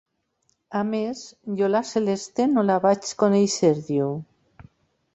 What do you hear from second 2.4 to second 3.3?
no la vaig